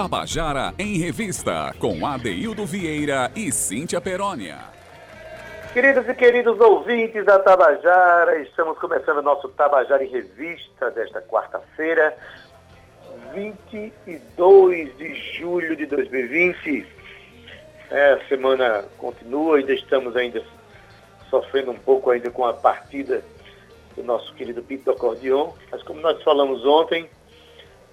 [0.00, 4.58] Tabajara em Revista, com Adeildo Vieira e Cíntia Perónia.
[5.72, 12.16] Queridos e queridos ouvintes da Tabajara, estamos começando o nosso Tabajara em Revista desta quarta-feira,
[13.34, 16.86] 22 de julho de 2020.
[17.90, 20.44] É, a semana continua, ainda estamos ainda
[21.28, 23.24] sofrendo um pouco ainda com a partida
[23.96, 27.10] do nosso querido Pito do Acordeon, mas como nós falamos ontem,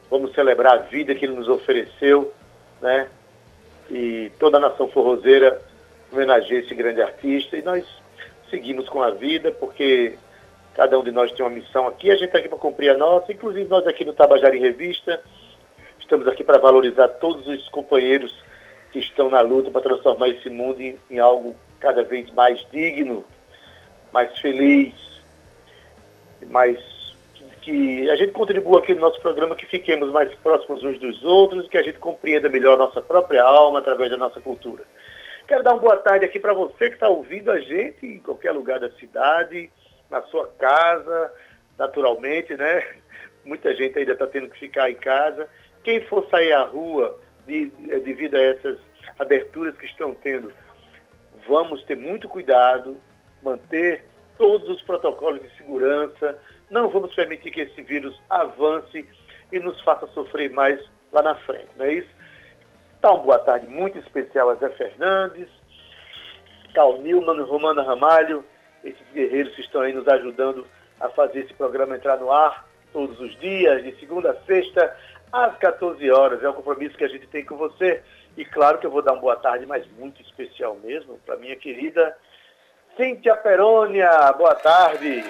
[0.10, 2.34] vamos celebrar a vida que ele nos ofereceu,
[2.82, 3.08] né?
[3.90, 5.62] E toda a nação forrozeira
[6.12, 7.58] homenageia esse grande artista.
[7.58, 7.86] E nós
[8.50, 10.18] seguimos com a vida, porque
[10.74, 12.98] cada um de nós tem uma missão aqui, a gente está aqui para cumprir a
[12.98, 15.22] nossa, inclusive nós aqui no Tabajara em Revista,
[16.00, 18.36] estamos aqui para valorizar todos os companheiros
[18.92, 23.24] que estão na luta para transformar esse mundo em, em algo cada vez mais digno,
[24.12, 24.94] mais feliz,
[26.48, 26.78] mais
[27.66, 31.68] que a gente contribua aqui no nosso programa, que fiquemos mais próximos uns dos outros,
[31.68, 34.84] que a gente compreenda melhor nossa própria alma através da nossa cultura.
[35.48, 38.52] Quero dar uma boa tarde aqui para você que está ouvindo a gente em qualquer
[38.52, 39.72] lugar da cidade,
[40.12, 41.34] na sua casa,
[41.76, 42.86] naturalmente, né?
[43.44, 45.50] Muita gente ainda está tendo que ficar em casa.
[45.84, 47.72] Quem for sair à rua de,
[48.04, 48.78] devido a essas
[49.18, 50.54] aberturas que estão tendo,
[51.48, 52.96] vamos ter muito cuidado,
[53.42, 54.06] manter
[54.38, 56.38] todos os protocolos de segurança,
[56.70, 59.08] não vamos permitir que esse vírus avance
[59.52, 60.80] e nos faça sofrer mais
[61.12, 62.10] lá na frente, não é isso?
[63.00, 65.48] Então, boa tarde muito especial a Zé Fernandes,
[66.74, 68.44] Cal Nilman, Romana Ramalho,
[68.84, 70.66] esses guerreiros que estão aí nos ajudando
[71.00, 74.96] a fazer esse programa entrar no ar todos os dias, de segunda a sexta,
[75.32, 76.44] às 14 horas.
[76.44, 78.02] É o compromisso que a gente tem com você.
[78.38, 81.56] E claro que eu vou dar uma boa tarde, mas muito especial mesmo, para minha
[81.56, 82.16] querida
[82.98, 84.10] Cíntia Perônia.
[84.38, 85.24] Boa tarde.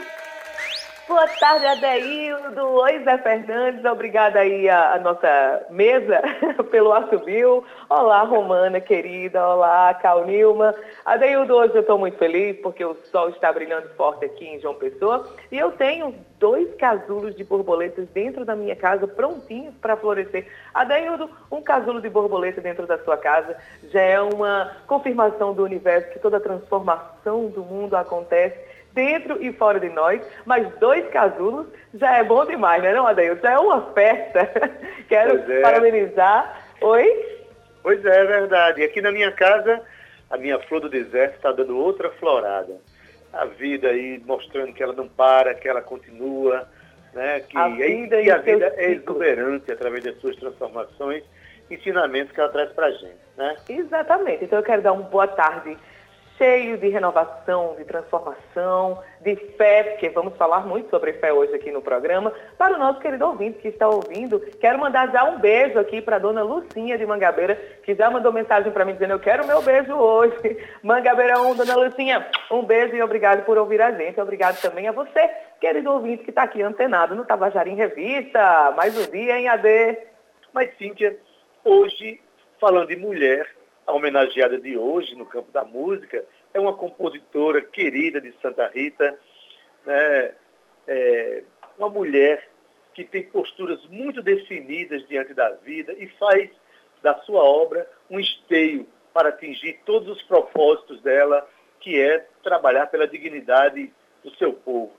[1.07, 2.67] Boa tarde, Adeildo.
[2.67, 3.85] Oi, Zé Fernandes.
[3.85, 6.19] Obrigada aí a, a nossa mesa
[6.71, 7.63] pelo assobio.
[7.87, 9.47] Olá, Romana, querida.
[9.47, 10.73] Olá, Cal Nilma.
[11.05, 14.73] Adeildo, hoje eu estou muito feliz porque o sol está brilhando forte aqui em João
[14.73, 20.47] Pessoa e eu tenho dois casulos de borboletas dentro da minha casa prontinhos para florescer.
[20.73, 23.55] Adeildo, um casulo de borboleta dentro da sua casa
[23.91, 29.79] já é uma confirmação do universo que toda transformação do mundo acontece dentro e fora
[29.79, 33.41] de nós, mas dois casulos já é bom demais, né, não, Adeildo?
[33.41, 34.49] Já é uma festa.
[35.07, 35.61] Quero é.
[35.61, 36.63] parabenizar.
[36.81, 37.35] Oi?
[37.83, 38.83] Pois é, é verdade.
[38.83, 39.81] Aqui na minha casa,
[40.29, 42.77] a minha flor do deserto está dando outra florada.
[43.31, 46.67] A vida aí mostrando que ela não para, que ela continua,
[47.13, 47.41] né?
[47.41, 51.23] Que a vida, e a vida é exuberante através das suas transformações,
[51.69, 53.55] ensinamentos que ela traz para a gente, né?
[53.67, 54.45] Exatamente.
[54.45, 55.77] Então eu quero dar uma boa tarde
[56.37, 61.71] cheio de renovação, de transformação, de fé, porque vamos falar muito sobre fé hoje aqui
[61.71, 62.33] no programa.
[62.57, 66.17] Para o nosso querido ouvinte que está ouvindo, quero mandar já um beijo aqui para
[66.17, 69.61] a dona Lucinha de Mangabeira, que já mandou mensagem para mim dizendo: Eu quero meu
[69.61, 70.57] beijo hoje.
[70.83, 74.19] Mangabeira 1, dona Lucinha, um beijo e obrigado por ouvir a gente.
[74.19, 75.29] Obrigado também a você,
[75.59, 78.73] querido ouvinte que está aqui antenado no Tabajara em Revista.
[78.75, 79.97] Mais um dia em AD.
[80.53, 81.17] Mas, Cíntia,
[81.63, 82.21] hoje,
[82.59, 83.47] falando de mulher,
[83.85, 89.17] a homenageada de hoje no campo da música é uma compositora querida de Santa Rita,
[89.85, 90.33] né?
[90.87, 91.43] é
[91.77, 92.47] uma mulher
[92.93, 96.49] que tem posturas muito definidas diante da vida e faz
[97.01, 101.47] da sua obra um esteio para atingir todos os propósitos dela,
[101.79, 104.93] que é trabalhar pela dignidade do seu povo.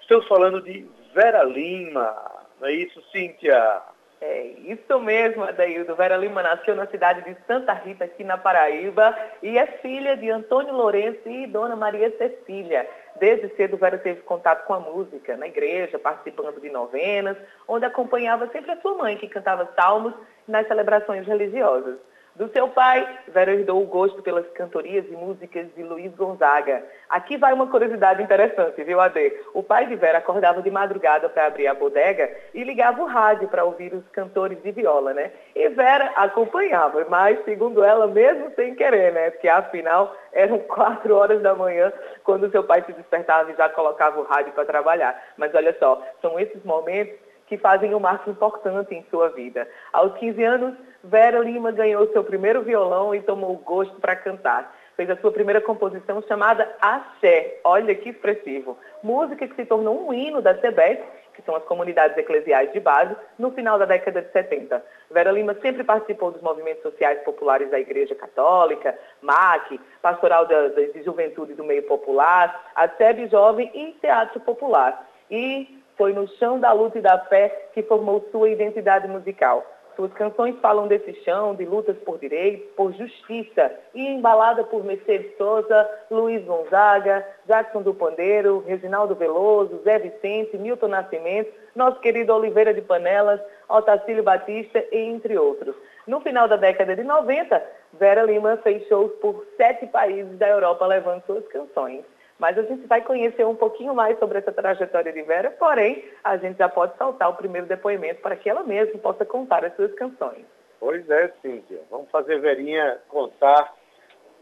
[0.00, 2.14] Estamos falando de Vera Lima,
[2.60, 3.82] não é isso, Cíntia?
[4.20, 5.94] É isso mesmo, Adaildo.
[5.94, 10.28] Vera Lima nasceu na cidade de Santa Rita, aqui na Paraíba, e é filha de
[10.28, 12.88] Antônio Lourenço e Dona Maria Cecília.
[13.20, 17.36] Desde cedo, Vera teve contato com a música na igreja, participando de novenas,
[17.68, 20.12] onde acompanhava sempre a sua mãe, que cantava salmos
[20.48, 21.98] nas celebrações religiosas.
[22.38, 26.84] Do seu pai, Vera herdou o gosto pelas cantorias e músicas de Luiz Gonzaga.
[27.08, 29.32] Aqui vai uma curiosidade interessante, viu, Ade?
[29.52, 33.48] O pai de Vera acordava de madrugada para abrir a bodega e ligava o rádio
[33.48, 35.32] para ouvir os cantores de viola, né?
[35.52, 39.30] E Vera acompanhava, mas, segundo ela, mesmo sem querer, né?
[39.30, 41.92] Porque, afinal, eram quatro horas da manhã
[42.22, 45.20] quando seu pai se despertava e já colocava o rádio para trabalhar.
[45.36, 47.18] Mas olha só, são esses momentos
[47.48, 49.66] que fazem um marco importante em sua vida.
[49.92, 54.74] Aos 15 anos, Vera Lima ganhou seu primeiro violão e tomou gosto para cantar.
[54.96, 57.60] Fez a sua primeira composição chamada Axé.
[57.62, 58.76] Olha que expressivo.
[59.02, 60.98] Música que se tornou um hino da CEBES,
[61.34, 64.84] que são as comunidades eclesiais de base, no final da década de 70.
[65.08, 71.54] Vera Lima sempre participou dos movimentos sociais populares da Igreja Católica, MAC, Pastoral de Juventude
[71.54, 75.06] do Meio Popular, a SEB Jovem e Teatro Popular.
[75.30, 79.64] E foi no chão da luta e da fé que formou sua identidade musical.
[79.98, 85.36] Suas canções falam desse chão, de lutas por direitos, por justiça, e embalada por Mercedes
[85.36, 92.72] Souza, Luiz Gonzaga, Jackson do Pandeiro, Reginaldo Veloso, Zé Vicente, Milton Nascimento, nosso querido Oliveira
[92.72, 95.74] de Panelas, Otacílio Batista, entre outros.
[96.06, 97.60] No final da década de 90,
[97.94, 102.04] Vera Lima fez shows por sete países da Europa levando suas canções.
[102.38, 106.36] Mas a gente vai conhecer um pouquinho mais sobre essa trajetória de Vera, porém, a
[106.36, 109.92] gente já pode saltar o primeiro depoimento para que ela mesma possa contar as suas
[109.94, 110.44] canções.
[110.78, 111.80] Pois é, Cíntia.
[111.90, 113.74] Vamos fazer Verinha contar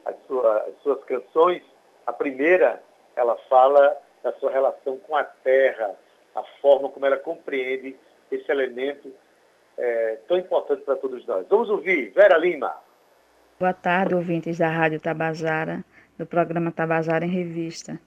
[0.05, 1.63] as, sua, as suas canções.
[2.07, 2.83] A primeira,
[3.17, 5.95] ela fala da sua relação com a terra,
[6.35, 7.97] a forma como ela compreende
[8.31, 9.11] esse elemento
[9.79, 11.47] é, tão importante para todos nós.
[11.49, 12.75] Vamos ouvir Vera Lima.
[13.59, 15.83] Boa tarde, ouvintes da Rádio Tabajara
[16.19, 18.01] do programa Tabajara em Revista.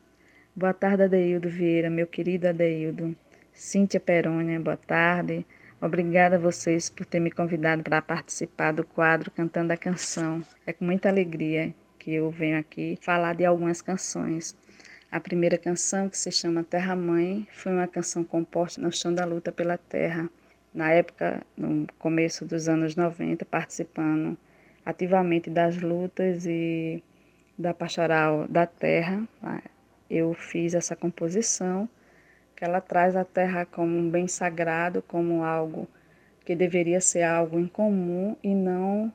[0.56, 3.16] Boa tarde, Adeildo Vieira, meu querido Adeildo.
[3.54, 5.46] Cíntia Perônia, boa tarde.
[5.80, 10.44] Obrigada a vocês por ter me convidado para participar do quadro Cantando a Canção.
[10.66, 14.58] É com muita alegria que eu venho aqui falar de algumas canções.
[15.12, 19.24] A primeira canção, que se chama Terra Mãe, foi uma canção composta no chão da
[19.24, 20.30] luta pela terra.
[20.74, 24.38] Na época, no começo dos anos 90, participando
[24.86, 27.04] ativamente das lutas e
[27.60, 29.28] da Pastoral da Terra,
[30.10, 31.90] eu fiz essa composição,
[32.56, 35.86] que ela traz a terra como um bem sagrado, como algo
[36.46, 39.12] que deveria ser algo incomum e não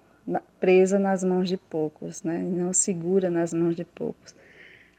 [0.61, 2.39] presa nas mãos de poucos, né?
[2.39, 4.35] não segura nas mãos de poucos.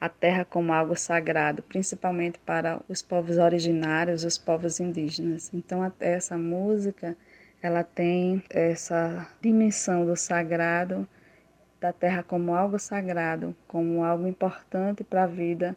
[0.02, 5.52] A terra como algo sagrado, principalmente para os povos originários, os povos indígenas.
[5.54, 7.16] Então, essa música,
[7.62, 11.08] ela tem essa dimensão do sagrado
[11.80, 15.76] da terra como algo sagrado, como algo importante para a vida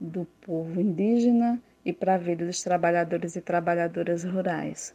[0.00, 4.94] do povo indígena e para a vida dos trabalhadores e trabalhadoras rurais.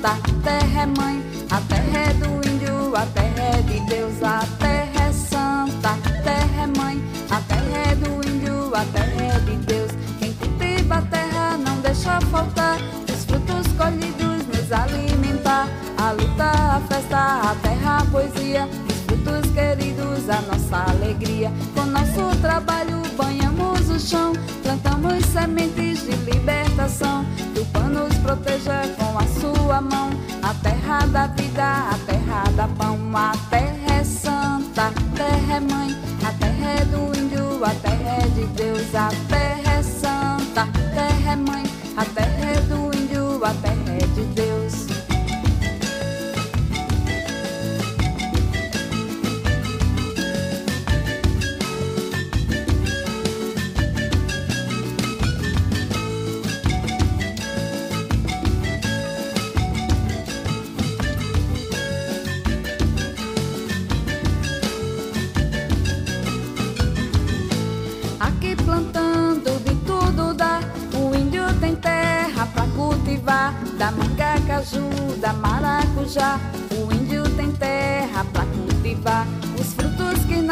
[0.00, 1.22] Santa, a terra é mãe.
[1.50, 6.22] A terra é do índio, a terra é de Deus, a terra é santa, a
[6.22, 9.90] terra é mãe, a terra é do índio, a terra é de Deus.
[10.18, 12.78] Quem cultiva a terra não deixa faltar
[13.12, 15.68] os frutos colhidos nos alimentar.
[15.98, 21.52] A luta, a festa, a terra, a poesia, os frutos queridos, a nossa alegria.
[21.74, 24.32] Com nosso trabalho banhamos o chão,
[24.62, 27.26] plantamos sementes de libertação.
[27.92, 30.10] Nos proteja com a sua mão,
[30.42, 33.80] a terra da vida, a terra da pão, a terra
[35.20, 39.72] terra é mãe, a terra é do índio, a terra é de Deus, a terra
[39.78, 41.64] é santa, a terra é mãe,
[41.96, 42.29] a terra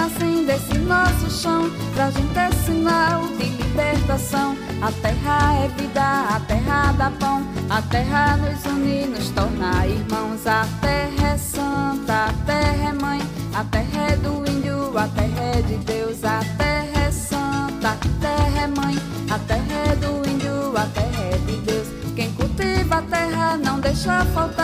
[0.08, 1.70] nascem desse nosso chão.
[1.94, 4.56] Pra gente é sinal de libertação.
[4.80, 7.42] A terra é vida, a terra dá pão.
[7.68, 10.46] A terra nos une, nos torna irmãos.
[10.46, 13.20] A terra é santa, a terra é mãe.
[13.54, 16.24] A terra é do índio, a terra é de Deus.
[16.24, 18.98] A terra é santa, a terra é mãe.
[19.30, 21.98] A terra é do índio, a terra é de Deus
[22.98, 24.57] a terra não deixa faltar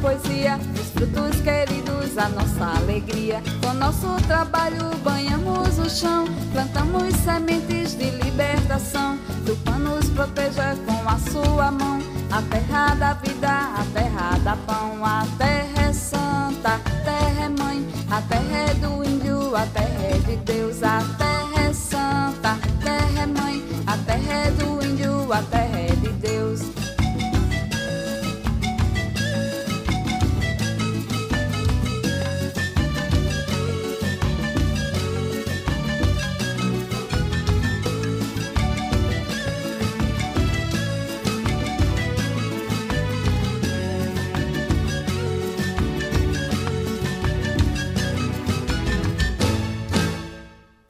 [0.00, 3.42] poesia, os frutos queridos, a nossa alegria.
[3.62, 9.18] Com nosso trabalho banhamos o chão, plantamos sementes de libertação.
[9.44, 11.98] Tupã nos proteja com a sua mão.
[12.30, 15.04] A terra da vida, a terra da pão.
[15.04, 17.86] A terra é santa, a terra é mãe.
[18.10, 20.82] A terra é do índio, a terra é de Deus.
[20.82, 23.62] A terra é santa, a terra é mãe.
[23.86, 25.65] A terra é do índio, a terra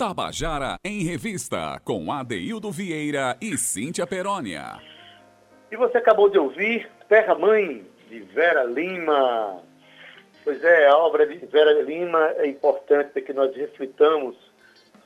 [0.07, 4.81] Tabajara em Revista, com Adeildo Vieira e Cíntia Perónia.
[5.69, 9.61] E você acabou de ouvir Terra Mãe, de Vera Lima.
[10.45, 14.37] Pois é, a obra de Vera Lima é importante que nós reflitamos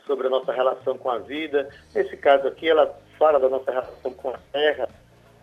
[0.07, 1.71] sobre a nossa relação com a vida.
[1.95, 4.87] Nesse caso aqui, ela fala da nossa relação com a terra,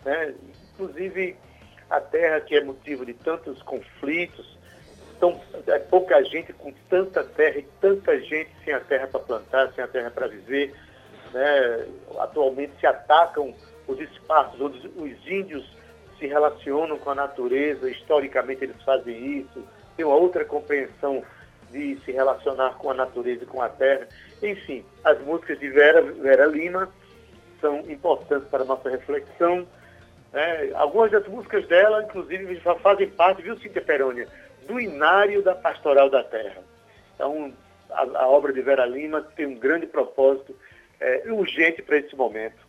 [0.04, 0.34] né?
[0.72, 1.36] inclusive
[1.90, 4.56] a terra que é motivo de tantos conflitos,
[5.18, 9.72] tão, é pouca gente com tanta terra e tanta gente sem a terra para plantar,
[9.74, 10.74] sem a terra para viver.
[11.32, 11.86] Né?
[12.18, 13.54] Atualmente se atacam
[13.86, 15.76] os espaços onde os índios
[16.18, 19.64] se relacionam com a natureza, historicamente eles fazem isso,
[19.96, 21.22] tem uma outra compreensão
[21.70, 24.08] de se relacionar com a natureza e com a terra.
[24.42, 26.88] Enfim, as músicas de Vera, Vera Lima
[27.60, 29.66] são importantes para a nossa reflexão.
[30.32, 30.70] Né?
[30.74, 34.28] Algumas das músicas dela, inclusive, já fazem parte, viu, Cíntia Perônia,
[34.68, 36.62] do Inário da Pastoral da Terra.
[37.14, 37.52] Então,
[37.90, 40.54] a, a obra de Vera Lima tem um grande propósito
[41.00, 42.68] é, urgente para esse momento.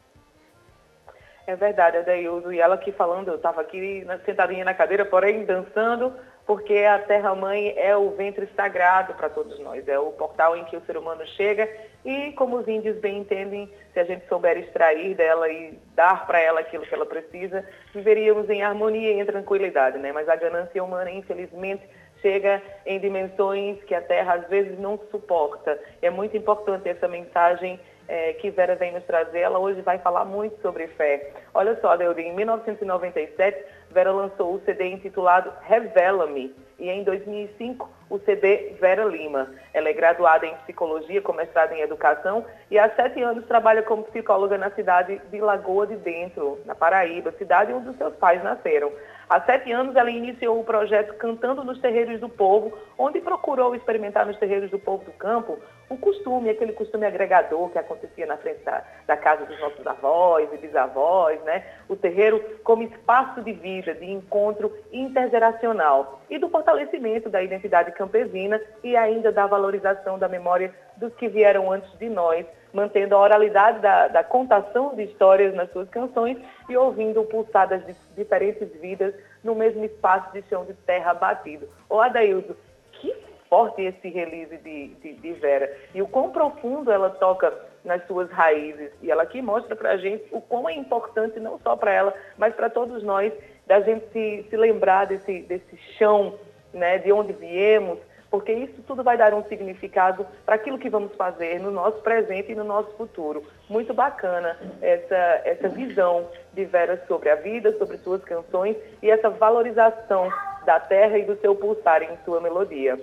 [1.45, 2.53] É verdade, Adeildo.
[2.53, 6.13] E ela aqui falando, eu estava aqui sentadinha na cadeira, porém dançando,
[6.49, 9.87] porque a Terra-mãe é o ventre sagrado para todos nós.
[9.87, 11.69] É o portal em que o ser humano chega
[12.03, 16.39] e, como os índios bem entendem, se a gente souber extrair dela e dar para
[16.39, 17.63] ela aquilo que ela precisa,
[17.93, 20.11] viveríamos em harmonia e em tranquilidade, né?
[20.11, 21.87] Mas a ganância humana, infelizmente,
[22.19, 25.79] chega em dimensões que a Terra às vezes não suporta.
[26.01, 29.41] É muito importante essa mensagem é, que Vera vem nos trazer.
[29.41, 31.31] Ela hoje vai falar muito sobre fé.
[31.53, 38.19] Olha só, Deudi, em 1997, Vera lançou o CD intitulado Revela-me e em 2005 o
[38.19, 39.51] CD Vera Lima.
[39.73, 44.03] Ela é graduada em psicologia, com mestrado em educação e há sete anos trabalha como
[44.03, 48.91] psicóloga na cidade de Lagoa de Dentro, na Paraíba, cidade onde os seus pais nasceram.
[49.29, 54.25] Há sete anos ela iniciou o projeto Cantando nos Terreiros do Povo, onde procurou experimentar
[54.25, 58.63] nos terreiros do povo do campo o costume, aquele costume agregador que acontecia na frente
[58.63, 61.63] da, da casa dos nossos avós e bisavós, né?
[61.87, 68.59] O terreiro como espaço de vida, de encontro intergeracional e do fortalecimento da identidade campesina
[68.83, 73.79] e ainda da valorização da memória dos que vieram antes de nós, mantendo a oralidade
[73.79, 76.37] da, da contação de histórias nas suas canções
[76.69, 81.67] e ouvindo pulsadas de diferentes vidas no mesmo espaço de chão de terra batido.
[81.89, 82.55] Ô Adaildo,
[82.93, 83.13] que
[83.49, 85.75] forte esse release de, de, de, Vera.
[85.93, 87.51] E o quão profundo ela toca
[87.83, 88.91] nas suas raízes.
[89.01, 92.13] E ela aqui mostra para a gente o quão é importante, não só para ela,
[92.37, 93.33] mas para todos nós,
[93.65, 96.37] da gente se, se lembrar desse, desse chão,
[96.73, 97.97] né, de onde viemos,
[98.29, 102.51] porque isso tudo vai dar um significado para aquilo que vamos fazer no nosso presente
[102.51, 103.43] e no nosso futuro.
[103.69, 109.29] Muito bacana essa, essa visão de Vera sobre a vida, sobre suas canções e essa
[109.29, 110.31] valorização
[110.65, 112.99] da terra e do seu pulsar em sua melodia.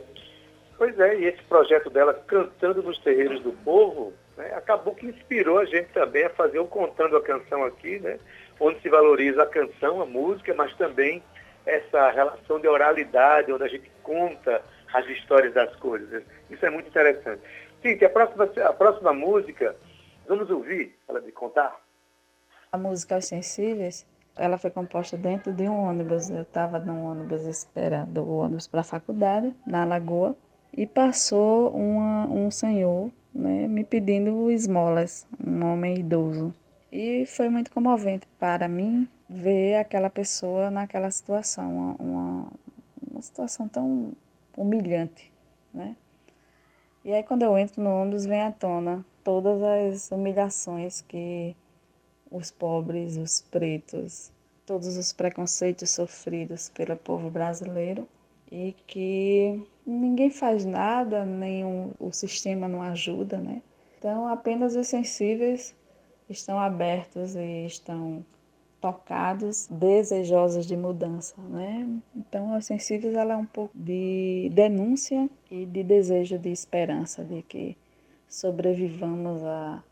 [0.79, 5.59] Pois é, e esse projeto dela, Cantando nos Terreiros do Povo, né, acabou que inspirou
[5.59, 8.19] a gente também a fazer o Contando a Canção aqui, né,
[8.61, 11.23] onde se valoriza a canção, a música, mas também
[11.65, 14.63] essa relação de oralidade, onde a gente conta
[14.97, 16.25] as histórias das coisas.
[16.49, 17.43] Isso é muito interessante.
[17.83, 19.77] Cíntia, a próxima, a próxima música,
[20.27, 21.79] vamos ouvir ela de contar?
[22.73, 26.31] A música Os Sensíveis, ela foi composta dentro de um ônibus.
[26.31, 30.35] Eu estava num ônibus esperando o ônibus para a faculdade, na Lagoa,
[30.73, 36.55] e passou uma, um senhor né, me pedindo esmolas, um homem idoso.
[36.91, 42.53] E foi muito comovente para mim ver aquela pessoa naquela situação, uma, uma,
[43.11, 44.15] uma situação tão
[44.57, 45.33] humilhante,
[45.73, 45.97] né?
[47.05, 51.55] E aí quando eu entro no ônibus vem à tona todas as humilhações que
[52.31, 54.33] os pobres, os pretos,
[54.65, 58.09] todos os preconceitos sofridos pelo povo brasileiro
[58.51, 63.63] e que ninguém faz nada, nem o, sistema não ajuda, né?
[63.99, 65.75] Então apenas os sensíveis
[66.29, 68.25] estão abertos e estão
[68.87, 71.89] tocados, desejosos de mudança, né?
[72.15, 77.43] Então, a Sensíveis ela é um pouco de denúncia e de desejo de esperança, de
[77.43, 77.77] que
[78.29, 79.83] sobrevivamos a,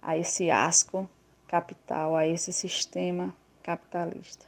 [0.00, 1.10] a esse asco
[1.48, 3.34] capital, a esse sistema
[3.64, 4.46] capitalista.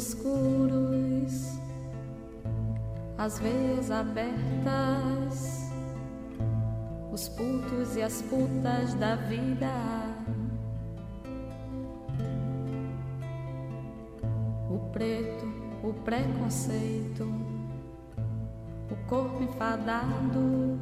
[0.00, 1.58] Escuros,
[3.18, 5.60] as veias abertas
[7.12, 9.70] os putos e as putas da vida.
[14.70, 15.46] O preto,
[15.82, 17.24] o preconceito,
[18.90, 20.78] o corpo enfadado,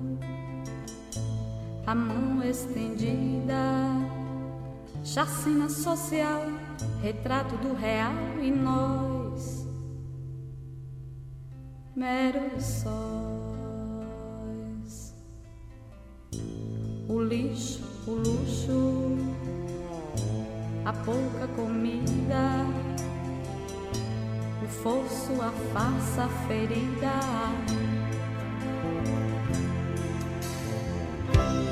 [1.87, 3.55] a mão estendida,
[5.03, 6.43] chacina social,
[7.01, 9.67] retrato do real e nós,
[11.95, 13.29] meros só.
[17.09, 19.17] o lixo, o luxo,
[20.85, 22.67] a pouca comida,
[24.63, 27.13] o fosso, a farsa, a ferida.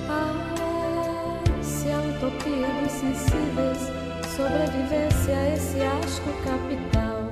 [0.08, 3.95] Ah, se a utopia dos sensíveis
[4.36, 7.30] sobrevivesse a esse asco capital,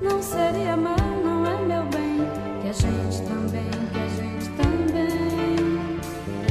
[0.00, 2.26] não seria mal, não é meu bem,
[2.62, 6.00] que a gente também, que a gente também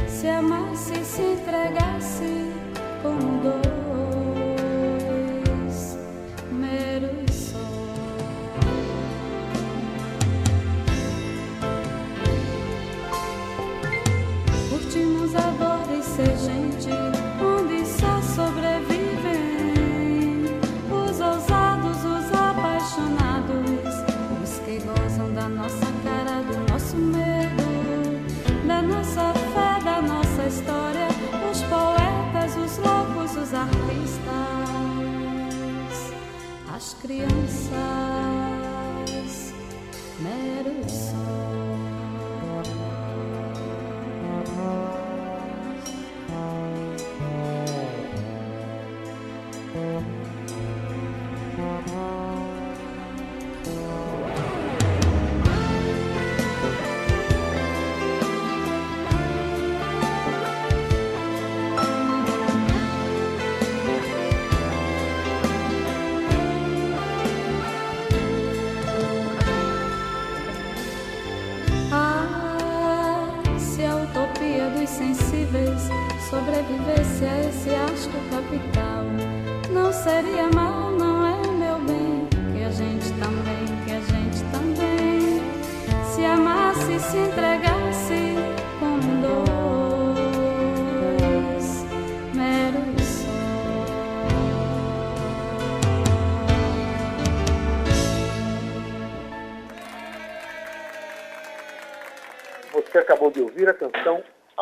[0.07, 2.53] se amasse se entregasse
[3.01, 3.74] como dois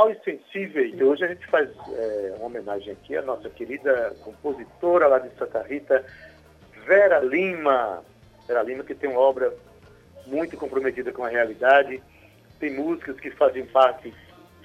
[0.04, 0.94] Aos Sensíveis.
[1.00, 5.30] E hoje a gente faz é, uma homenagem aqui à nossa querida compositora lá de
[5.38, 6.06] Santa Rita,
[6.86, 8.04] Vera Lima.
[8.46, 9.54] Vera Lima que tem uma obra
[10.28, 12.04] muito comprometida com a realidade,
[12.60, 14.14] tem músicas que fazem parte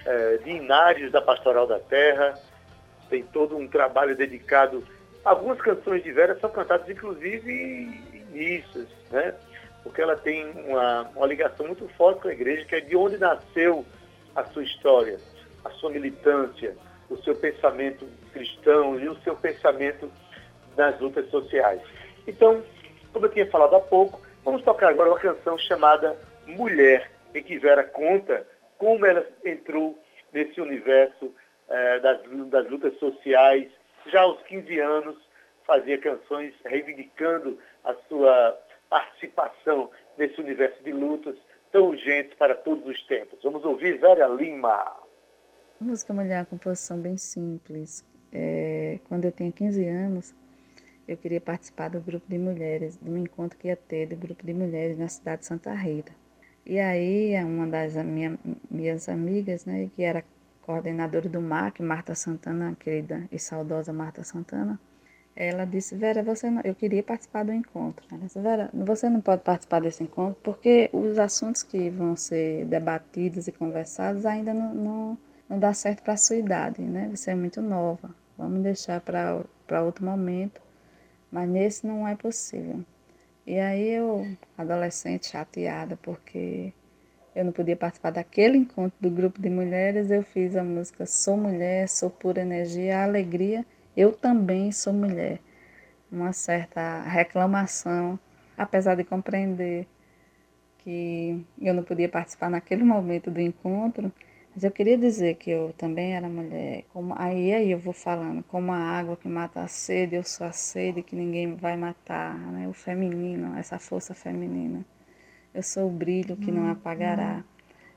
[0.04, 2.34] é, de Inários da Pastoral da Terra,
[3.08, 4.82] tem todo um trabalho dedicado.
[5.24, 9.32] Algumas canções de Vera são cantadas, inclusive, em missas, né?
[9.84, 13.18] Porque ela tem uma, uma ligação muito forte com a igreja, que é de onde
[13.18, 13.86] nasceu
[14.38, 15.18] a sua história,
[15.64, 16.76] a sua militância,
[17.10, 20.10] o seu pensamento cristão e o seu pensamento
[20.76, 21.82] nas lutas sociais.
[22.26, 22.62] Então,
[23.12, 27.58] como eu tinha falado há pouco, vamos tocar agora uma canção chamada Mulher, em que
[27.58, 28.46] Vera conta
[28.78, 29.98] como ela entrou
[30.32, 31.34] nesse universo
[31.68, 33.68] eh, das, das lutas sociais.
[34.06, 35.16] Já aos 15 anos,
[35.66, 38.56] fazia canções reivindicando a sua
[38.88, 41.34] participação nesse universo de lutas
[41.72, 43.38] tão urgentes para todos os tempos.
[43.42, 44.96] Vamos ouvir Vera Lima.
[45.80, 48.04] Música Mulher é composição bem simples.
[48.32, 50.34] É, quando eu tinha 15 anos,
[51.06, 54.44] eu queria participar do grupo de mulheres, de um encontro que ia ter do grupo
[54.44, 56.12] de mulheres na cidade de Santa Rita.
[56.66, 58.38] E aí, uma das minha,
[58.70, 60.22] minhas amigas, né, que era
[60.60, 64.78] coordenadora do MAC, Marta Santana, querida e saudosa Marta Santana,
[65.40, 66.60] ela disse, Vera, você não...
[66.64, 68.04] eu queria participar do encontro.
[68.10, 72.64] Ela disse, Vera, você não pode participar desse encontro porque os assuntos que vão ser
[72.66, 77.08] debatidos e conversados ainda não, não, não dá certo para a sua idade, né?
[77.14, 78.10] Você é muito nova.
[78.36, 80.60] Vamos deixar para outro momento,
[81.30, 82.80] mas nesse não é possível.
[83.46, 86.72] E aí eu, adolescente, chateada, porque
[87.34, 91.36] eu não podia participar daquele encontro do grupo de mulheres, eu fiz a música Sou
[91.36, 93.64] Mulher, Sou Pura Energia, Alegria,
[93.98, 95.40] eu também sou mulher.
[96.10, 98.16] Uma certa reclamação,
[98.56, 99.88] apesar de compreender
[100.78, 104.12] que eu não podia participar naquele momento do encontro,
[104.54, 106.84] mas eu queria dizer que eu também era mulher.
[106.92, 110.46] Como, aí, aí eu vou falando, como a água que mata a sede, eu sou
[110.46, 112.38] a sede que ninguém vai matar.
[112.52, 112.68] Né?
[112.68, 114.86] O feminino, essa força feminina.
[115.52, 117.44] Eu sou o brilho que não apagará.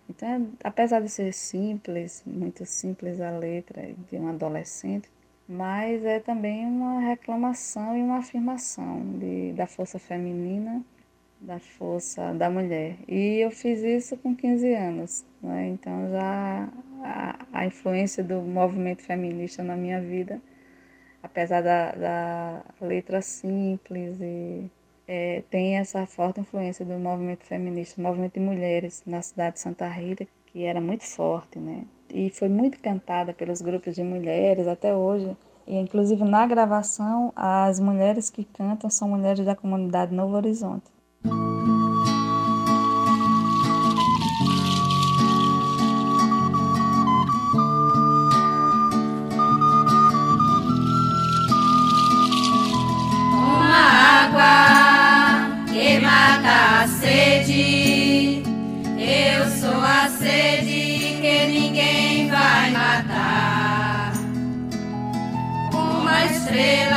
[0.10, 5.08] Então, apesar de ser simples, muito simples a letra de um adolescente,
[5.52, 10.82] mas é também uma reclamação e uma afirmação de, da força feminina
[11.42, 12.98] da força da mulher.
[13.08, 15.70] E eu fiz isso com 15 anos, né?
[15.70, 16.70] então já
[17.04, 20.40] a, a, influência do movimento feminista na minha vida,
[21.24, 24.70] apesar da, da letra simples, e,
[25.08, 29.88] é, tem essa forte influência do movimento feminista, movimento de mulheres na cidade de Santa
[29.88, 31.86] Rita, que era muito forte, né?
[32.14, 35.36] E foi muito cantada pelos grupos de mulheres até hoje.
[35.68, 40.86] E, inclusive, na gravação, as mulheres que cantam são mulheres da comunidade Novo Horizonte.
[66.52, 66.91] Uma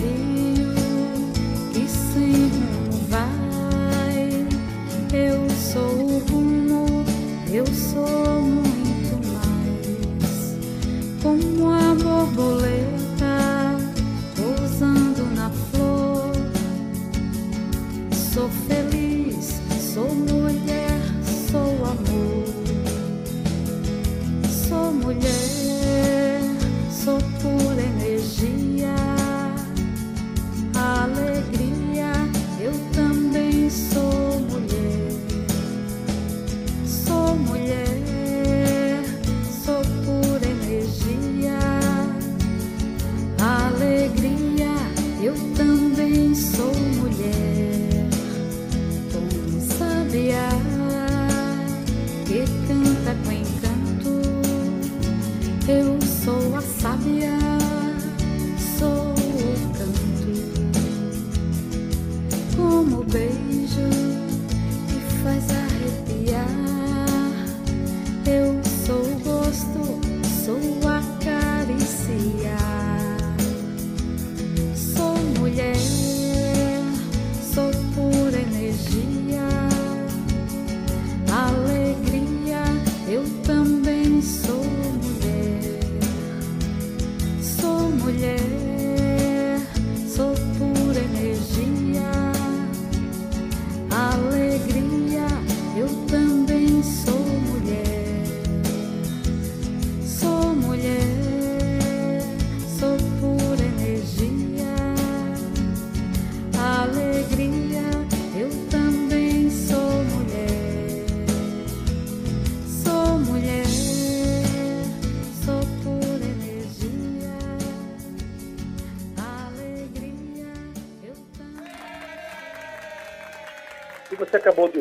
[0.00, 0.29] como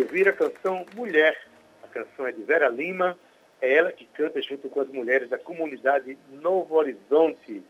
[0.09, 1.37] ouvir a canção Mulher.
[1.83, 3.15] A canção é de Vera Lima.
[3.61, 7.61] É ela que canta junto com as mulheres da comunidade Novo Horizonte.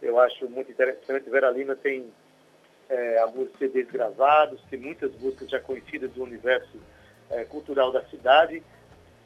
[0.00, 1.28] Eu acho muito interessante.
[1.28, 2.10] Vera Lima tem
[2.88, 6.80] é, alguns CDs gravados, tem muitas músicas já conhecidas do universo
[7.30, 8.62] é, cultural da cidade,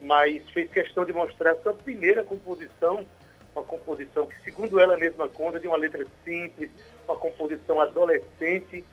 [0.01, 3.05] mas fez questão de mostrar sua primeira composição,
[3.55, 6.71] uma composição que, segundo ela mesma conta, de uma letra simples,
[7.07, 8.83] uma composição adolescente.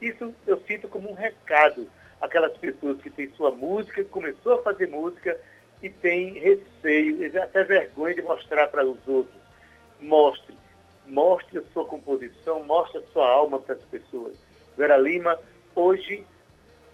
[0.00, 1.88] Isso eu sinto como um recado
[2.22, 5.38] aquelas pessoas que têm sua música, começou a fazer música
[5.82, 9.42] e tem receio, até vergonha de mostrar para os outros.
[10.00, 10.56] Mostre,
[11.04, 14.36] mostre a sua composição, mostre a sua alma para as pessoas.
[14.76, 15.36] Vera Lima,
[15.74, 16.24] hoje,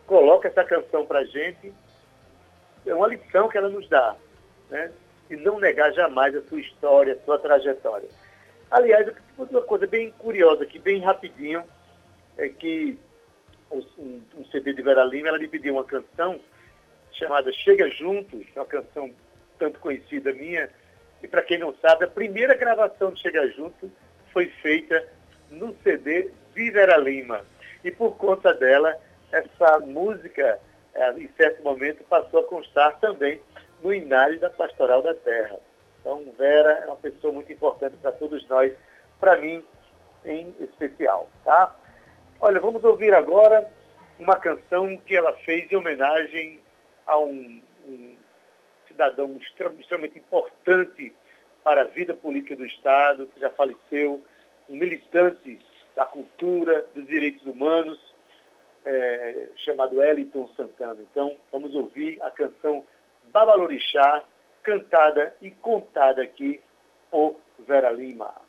[0.07, 1.73] coloca essa canção para a gente,
[2.87, 4.17] é uma lição que ela nos dá,
[4.71, 4.91] né?
[5.29, 8.09] E não negar jamais a sua história, a sua trajetória.
[8.71, 11.62] Aliás, uma coisa bem curiosa aqui, bem rapidinho,
[12.38, 12.99] é que
[13.71, 16.41] um, um CD de Vera Lima, ela me pediu uma canção
[17.13, 19.11] chamada Chega Juntos, uma canção
[19.59, 20.71] tanto conhecida minha,
[21.23, 23.91] e para quem não sabe, a primeira gravação de Chega Juntos
[24.33, 25.07] foi feita
[25.51, 27.45] no CD de Vera Lima.
[27.83, 28.97] E por conta dela,
[29.33, 30.59] essa música,
[30.95, 33.41] é, em certo momento, passou a constar também
[33.83, 35.59] no Inário da Pastoral da Terra.
[36.01, 38.73] Então, Vera é uma pessoa muito importante para todos nós,
[39.19, 39.65] para mim
[40.25, 41.75] em especial, tá?
[42.40, 43.68] Olha, vamos ouvir agora
[44.16, 46.61] uma canção que ela fez em homenagem
[47.05, 48.16] a um, um
[48.87, 51.12] cidadão extremamente importante
[51.64, 54.22] para a vida política do Estado, que já faleceu,
[54.68, 55.59] um militante
[55.96, 57.98] da cultura, dos direitos humanos,
[58.85, 61.03] é, chamado Eliton Santana.
[61.11, 62.87] Então, vamos ouvir a canção
[63.33, 64.22] Babalorixá,
[64.62, 66.61] cantada e contada aqui
[67.11, 67.35] por
[67.66, 68.48] Vera Lima.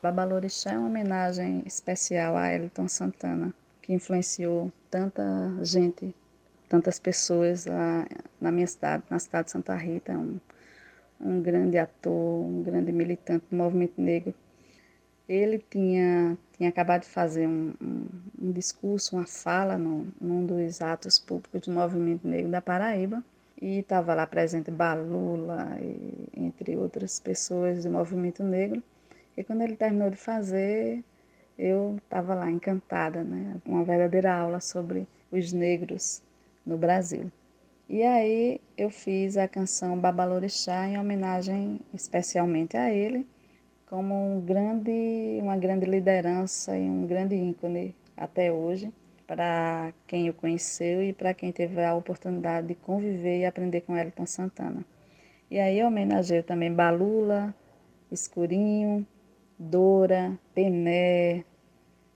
[0.00, 5.22] Babalorixá é uma homenagem especial a Elton Santana, que influenciou tanta
[5.62, 6.14] gente,
[6.68, 8.06] tantas pessoas lá
[8.40, 10.12] na minha cidade, na cidade de Santa Rita.
[10.12, 10.38] Um,
[11.20, 14.32] um grande ator, um grande militante do movimento negro.
[15.28, 18.06] Ele tinha, tinha acabado de fazer um, um,
[18.40, 23.22] um discurso, uma fala no, num dos atos públicos do movimento negro da Paraíba.
[23.60, 28.80] E estava lá presente Balula, e, entre outras pessoas do movimento negro.
[29.38, 31.04] E quando ele terminou de fazer,
[31.56, 33.54] eu estava lá encantada, né?
[33.64, 36.20] Uma verdadeira aula sobre os negros
[36.66, 37.30] no Brasil.
[37.88, 43.24] E aí eu fiz a canção Babalorixá em homenagem especialmente a ele,
[43.86, 48.92] como um grande, uma grande liderança e um grande ícone até hoje
[49.24, 53.96] para quem o conheceu e para quem teve a oportunidade de conviver e aprender com
[53.96, 54.84] Elton Santana.
[55.48, 57.54] E aí eu homenageio também Balula,
[58.10, 59.06] Escurinho,
[59.58, 61.44] Dora, Pené,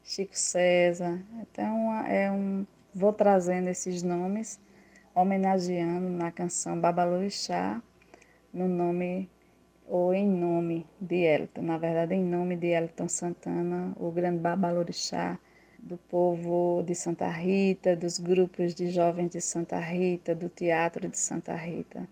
[0.04, 1.20] Chico César.
[1.40, 4.60] Então, é um, vou trazendo esses nomes,
[5.14, 7.82] homenageando na canção Babalorixá,
[8.52, 9.28] no nome
[9.86, 15.38] ou em nome de Elton, na verdade em nome de Elton Santana, o grande Babalorixá
[15.78, 21.18] do povo de Santa Rita, dos grupos de jovens de Santa Rita, do teatro de
[21.18, 22.08] Santa Rita.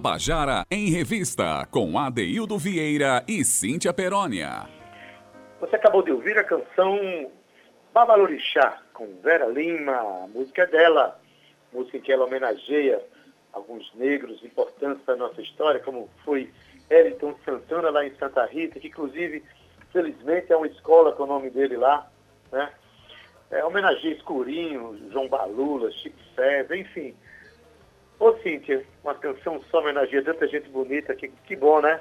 [0.00, 4.66] Tabajara em Revista, com Adeildo Vieira e Cíntia Perónia.
[5.60, 7.30] Você acabou de ouvir a canção
[7.92, 11.20] Babalorixá, com Vera Lima, a música é dela,
[11.70, 12.98] música que ela homenageia
[13.52, 16.50] alguns negros importantes da nossa história, como foi
[16.88, 19.44] Elton Santana lá em Santa Rita, que inclusive,
[19.92, 22.10] felizmente, é uma escola com o nome dele lá,
[22.50, 22.72] né?
[23.50, 27.14] É, homenageia Escurinho, João Balula, Chico César, enfim.
[28.20, 31.98] Ô Cíntia, uma canção só homenageia tanta gente bonita, que, que bom, né?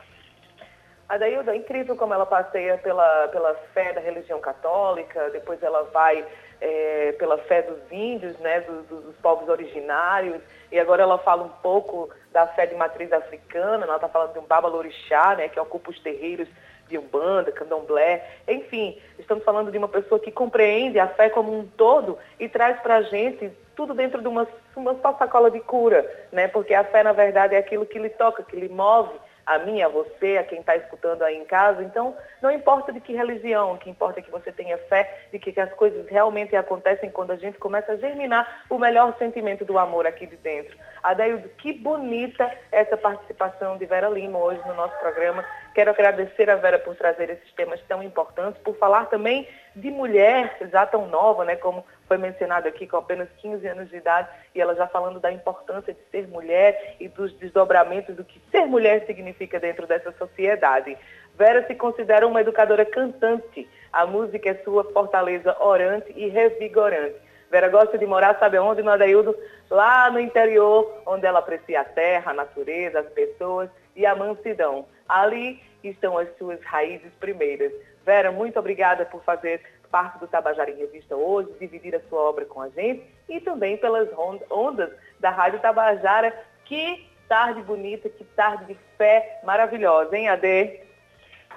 [1.07, 5.83] A Dailda, é incrível como ela passeia pela, pela fé da religião católica, depois ela
[5.83, 6.23] vai
[6.59, 11.49] é, pela fé dos índios, né, dos, dos, povos originários, e agora ela fala um
[11.49, 15.89] pouco da fé de matriz africana, ela está falando de um babalorixá, né, que ocupa
[15.89, 16.47] os terreiros
[16.87, 21.65] de Umbanda, Candomblé, enfim, estamos falando de uma pessoa que compreende a fé como um
[21.65, 26.47] todo e traz para a gente tudo dentro de uma, uma sacola de cura, né,
[26.47, 29.13] porque a fé, na verdade, é aquilo que lhe toca, que lhe move,
[29.49, 31.81] a mim, a você, a quem está escutando aí em casa.
[31.81, 35.39] Então, não importa de que religião, o que importa é que você tenha fé de
[35.39, 39.65] que, que as coisas realmente acontecem quando a gente começa a germinar o melhor sentimento
[39.65, 40.77] do amor aqui de dentro.
[41.01, 45.43] Adaildo, que bonita essa participação de Vera Lima hoje no nosso programa.
[45.73, 50.57] Quero agradecer a Vera por trazer esses temas tão importantes, por falar também de mulher
[50.71, 54.59] já tão nova, né, como foi mencionado aqui, com apenas 15 anos de idade, e
[54.59, 59.05] ela já falando da importância de ser mulher e dos desdobramentos do que ser mulher
[59.05, 60.97] significa dentro dessa sociedade.
[61.37, 63.69] Vera se considera uma educadora cantante.
[63.93, 67.15] A música é sua fortaleza orante e revigorante.
[67.51, 69.35] Vera gosta de morar, sabe onde, no Adaildo?
[69.69, 74.87] Lá no interior, onde ela aprecia a terra, a natureza, as pessoas e a mansidão.
[75.07, 77.71] Ali estão as suas raízes primeiras.
[78.03, 79.61] Vera, muito obrigada por fazer
[79.91, 83.77] parte do Tabajara em Revista hoje, dividir a sua obra com a gente e também
[83.77, 84.09] pelas
[84.49, 86.31] ondas da Rádio Tabajara.
[86.65, 90.79] Que tarde bonita, que tarde de fé maravilhosa, hein, Ade?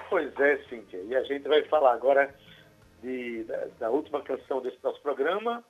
[0.09, 1.01] Pois é, Cíntia.
[1.03, 2.35] E a gente vai falar agora
[3.03, 5.65] de, da, da, última canção desse nosso programa,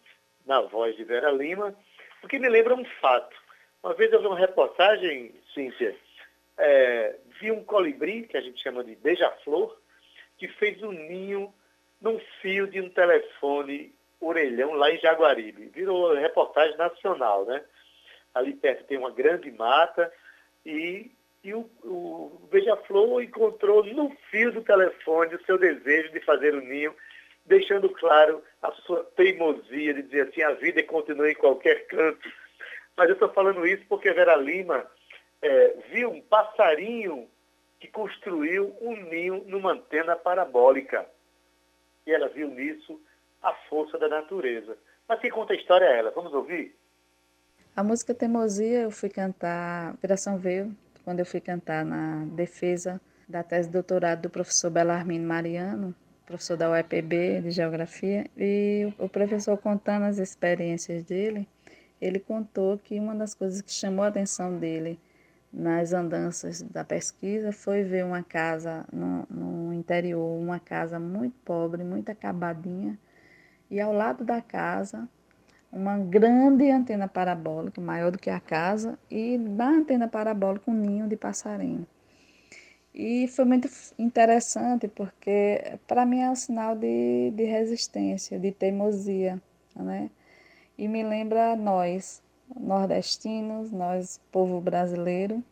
[0.44, 1.74] na voz de Vera Lima,
[2.20, 3.34] porque me lembra um fato.
[3.82, 5.96] Uma vez eu vi uma reportagem, Cíntia,
[6.58, 9.76] é, vi um colibri, que a gente chama de beija-flor,
[10.36, 11.52] que fez um ninho
[12.02, 15.70] num fio de um telefone orelhão lá em Jaguaribe.
[15.74, 17.62] Virou reportagem nacional, né?
[18.34, 20.12] Ali perto tem uma grande mata
[20.66, 21.10] e,
[21.44, 26.58] e o, o Beija-Flor encontrou no fio do telefone o seu desejo de fazer o
[26.58, 26.94] um ninho,
[27.46, 32.28] deixando claro a sua teimosia de dizer assim, a vida continua em qualquer canto.
[32.96, 34.86] Mas eu estou falando isso porque Vera Lima
[35.40, 37.28] é, viu um passarinho
[37.80, 41.06] que construiu um ninho numa antena parabólica
[42.06, 43.00] e ela viu nisso
[43.42, 44.76] a força da natureza.
[45.08, 46.10] Mas quem conta a história é ela.
[46.10, 46.74] Vamos ouvir?
[47.74, 53.42] A música Teimosia eu fui cantar, Operação Veio, quando eu fui cantar na defesa da
[53.42, 55.94] tese de doutorado do professor Belarmino Mariano,
[56.26, 61.48] professor da UEPB de Geografia, e o professor contando as experiências dele,
[62.00, 64.98] ele contou que uma das coisas que chamou a atenção dele
[65.52, 71.84] nas andanças da pesquisa foi ver uma casa no, no, interior, uma casa muito pobre,
[71.84, 72.98] muito acabadinha,
[73.70, 75.08] e ao lado da casa
[75.72, 81.08] uma grande antena parabólica, maior do que a casa, e na antena parabólica um ninho
[81.08, 81.86] de passarinho.
[82.94, 83.68] E foi muito
[83.98, 89.40] interessante porque para mim é um sinal de, de resistência, de teimosia,
[89.74, 90.10] né?
[90.76, 92.22] E me lembra nós,
[92.54, 95.42] nordestinos, nós, povo brasileiro,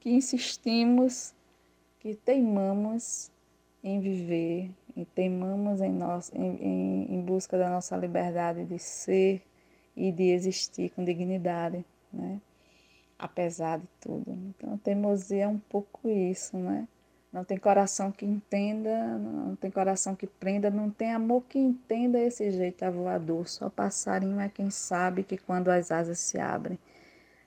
[0.00, 1.32] que insistimos,
[2.00, 3.30] que teimamos
[3.82, 5.98] em viver, e teimamos em,
[6.34, 9.42] em, em, busca da nossa liberdade de ser
[9.96, 12.40] e de existir com dignidade, né?
[13.18, 14.30] apesar de tudo.
[14.30, 16.86] Então, a teimosia é um pouco isso, né?
[17.32, 22.18] Não tem coração que entenda, não tem coração que prenda, não tem amor que entenda
[22.20, 23.48] esse jeito avoador.
[23.48, 26.78] Só passarinho é quem sabe que quando as asas se abrem.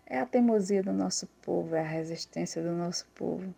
[0.07, 3.53] É a teimosia do nosso povo, é a resistência do nosso povo.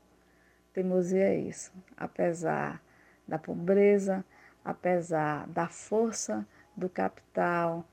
[0.78, 1.72] Teimosia é isso.
[1.98, 2.80] Apesar
[3.28, 4.24] da pobreza,
[4.64, 7.84] apesar da força do capital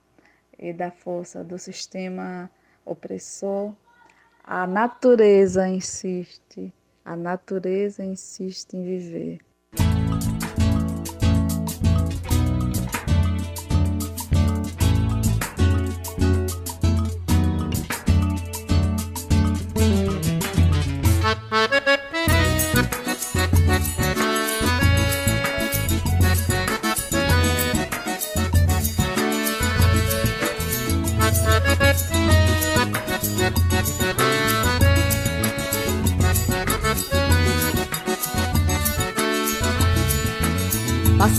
[0.59, 2.51] e da força do sistema
[2.85, 3.75] opressor,
[4.45, 9.41] a natureza insiste a natureza insiste em viver.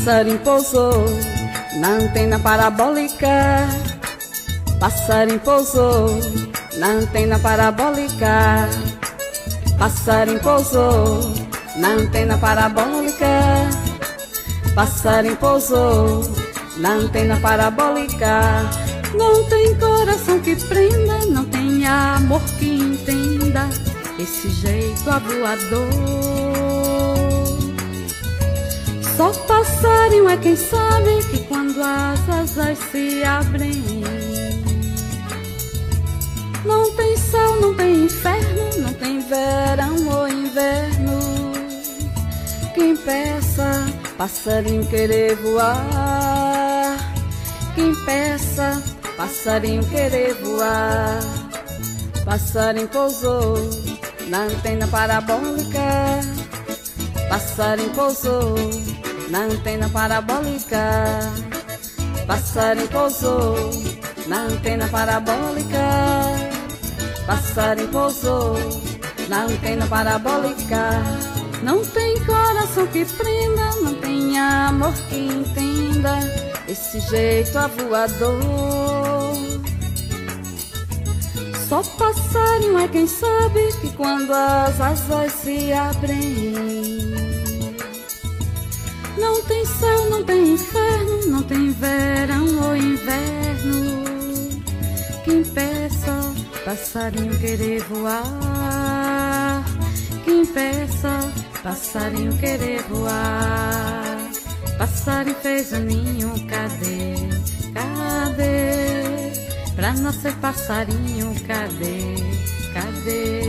[0.05, 1.03] Passarinho pousou
[1.79, 3.67] na antena parabólica.
[4.79, 6.19] Passarinho pousou
[6.77, 8.69] na antena parabólica.
[9.79, 11.33] Passarinho pousou
[11.77, 13.25] na antena parabólica.
[14.75, 16.21] Passarinho pousou
[16.77, 18.61] na antena parabólica.
[19.15, 23.67] Não tem coração que prenda, não tem amor que entenda
[24.19, 26.24] esse jeito avoador.
[29.17, 33.81] Só passarinho é quem sabe que quando as asas se abrem,
[36.65, 41.19] não tem céu, não tem inferno, não tem verão ou inverno.
[42.73, 43.85] Quem peça,
[44.17, 46.97] passarinho querer voar.
[47.73, 48.83] Quem peça,
[49.15, 51.19] passarinho querer voar.
[52.25, 53.55] Passarinho pousou
[54.27, 56.19] na antena parabólica.
[57.29, 58.55] Passarinho pousou
[59.29, 61.19] na antena parabólica.
[62.27, 63.55] Passarinho pousou
[64.27, 65.85] na antena parabólica.
[67.25, 68.55] Passarinho pousou
[69.27, 71.03] na antena parabólica.
[71.63, 76.19] Não tem coração que prenda, não tem amor que entenda
[76.67, 78.45] esse jeito avoador.
[81.67, 87.24] Só passarinho é quem sabe que quando as asas se abrem,
[89.17, 94.03] não tem céu, não tem inferno, não tem verão ou inverno.
[95.23, 99.63] Quem peça, passarinho querer voar.
[100.23, 101.31] Quem peça,
[101.63, 104.17] passarinho querer voar.
[104.77, 107.15] Passarinho fez o ninho, cadê?
[107.73, 109.31] Cadê?
[109.75, 112.15] Pra nascer passarinho, cadê?
[112.73, 113.41] Cadê?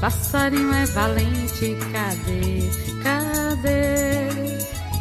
[0.00, 2.68] Passarinho é valente, cadê?
[3.02, 4.31] Cadê?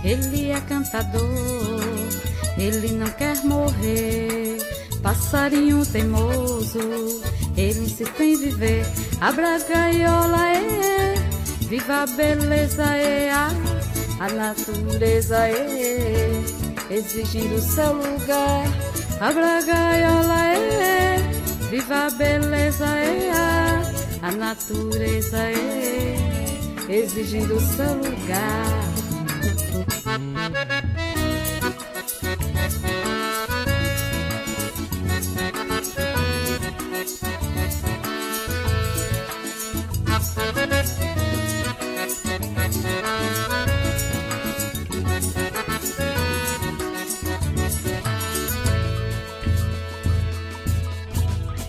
[0.03, 1.79] Ele é cantador,
[2.57, 4.57] ele não quer morrer.
[5.01, 6.79] Passarinho teimoso,
[7.57, 8.85] ele insiste em viver.
[9.19, 11.15] Abra a gaiola, é,
[11.61, 13.49] viva a beleza, é, a,
[14.19, 16.43] a natureza, é,
[16.91, 18.67] exigindo seu lugar.
[19.19, 21.17] Abra a gaiola, é,
[21.69, 26.15] viva a beleza, é, a, a natureza, é,
[26.89, 28.90] exigindo seu lugar.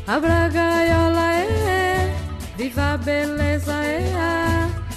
[0.08, 2.12] Abra a gaiola, é,
[2.56, 4.02] viva a beleza, é,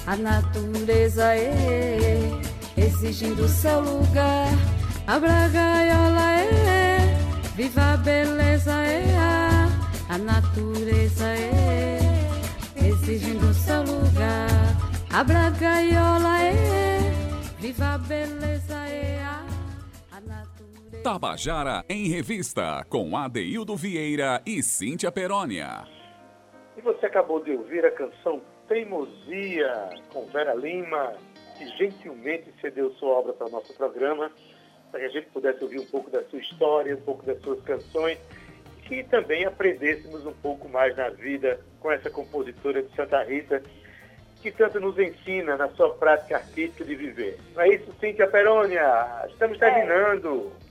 [0.04, 2.45] a natureza, é,
[2.96, 4.48] exigindo seu lugar.
[5.06, 6.98] Abra a gaiola, é,
[7.54, 9.04] viva a beleza, é,
[10.08, 11.98] a natureza, é,
[12.76, 14.48] exigindo seu lugar.
[15.12, 16.98] Abra a gaiola, é,
[17.58, 19.22] viva a beleza, é,
[20.10, 21.02] a natureza.
[21.04, 25.84] Tabajara em Revista, com Adeildo Vieira e Cíntia Perónia.
[26.78, 31.12] E você acabou de ouvir a canção Teimosia, com Vera Lima,
[31.56, 34.30] que gentilmente cedeu sua obra para o nosso programa,
[34.90, 37.60] para que a gente pudesse ouvir um pouco da sua história, um pouco das suas
[37.62, 38.18] canções,
[38.78, 43.62] e que também aprendêssemos um pouco mais na vida com essa compositora de Santa Rita,
[44.42, 47.38] que tanto nos ensina na sua prática artística de viver.
[47.54, 49.26] Não é isso, Cíntia Perônia?
[49.28, 50.52] Estamos terminando.
[50.62, 50.65] É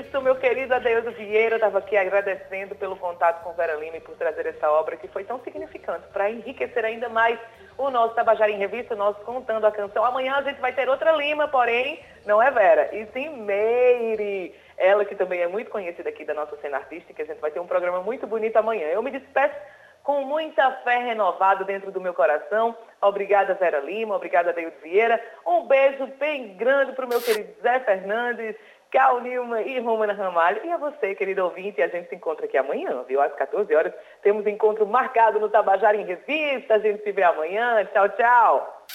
[0.00, 1.56] isso, meu querido Adeildo Vieira.
[1.56, 5.24] Estava aqui agradecendo pelo contato com Vera Lima e por trazer essa obra que foi
[5.24, 7.38] tão significante para enriquecer ainda mais
[7.78, 10.04] o nosso Tabajara em Revista, nós contando a canção.
[10.04, 14.54] Amanhã a gente vai ter outra Lima, porém, não é Vera, e sim Meire.
[14.76, 17.22] Ela que também é muito conhecida aqui da nossa cena artística.
[17.22, 18.86] A gente vai ter um programa muito bonito amanhã.
[18.88, 19.54] Eu me despeço
[20.02, 22.74] com muita fé renovada dentro do meu coração.
[23.00, 24.16] Obrigada, Vera Lima.
[24.16, 25.22] Obrigada, Adeildo Vieira.
[25.46, 28.56] Um beijo bem grande para o meu querido Zé Fernandes.
[28.90, 30.64] Cal Nilma e Romana Ramalho.
[30.64, 33.20] E a você, querido ouvinte, a gente se encontra aqui amanhã, viu?
[33.20, 36.74] Às 14 horas temos encontro marcado no Tabajara em Revista.
[36.74, 37.84] A gente se vê amanhã.
[37.92, 38.86] Tchau, tchau.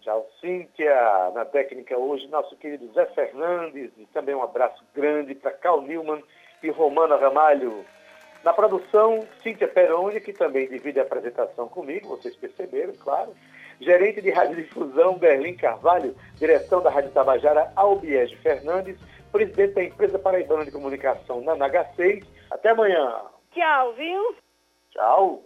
[0.00, 1.32] Tchau, Cíntia.
[1.34, 3.90] Na técnica hoje, nosso querido Zé Fernandes.
[3.96, 6.22] E também um abraço grande para Cal Nilman
[6.62, 7.84] e Romana Ramalho.
[8.44, 13.34] Na produção, Cíntia Peroni, que também divide a apresentação comigo, vocês perceberam, claro.
[13.80, 16.14] Gerente de Radiodifusão, Berlim Carvalho.
[16.34, 18.98] Direção da Rádio Tabajara, Albiege Fernandes
[19.34, 22.24] presidente da empresa paraibana de comunicação, na NH6.
[22.52, 23.20] Até amanhã.
[23.50, 24.36] Tchau, viu?
[24.92, 25.42] Tchau.